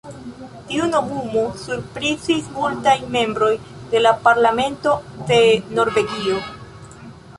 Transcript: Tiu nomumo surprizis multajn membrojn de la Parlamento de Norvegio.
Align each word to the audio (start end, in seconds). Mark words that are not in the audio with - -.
Tiu 0.69 0.85
nomumo 0.93 1.43
surprizis 1.63 2.49
multajn 2.55 3.05
membrojn 3.17 3.69
de 3.93 4.01
la 4.01 4.15
Parlamento 4.29 4.95
de 5.33 5.43
Norvegio. 5.81 6.41